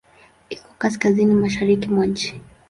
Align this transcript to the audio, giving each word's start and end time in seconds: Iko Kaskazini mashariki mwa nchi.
Iko 0.55 0.69
Kaskazini 0.81 1.33
mashariki 1.43 1.87
mwa 1.93 2.03
nchi. 2.11 2.29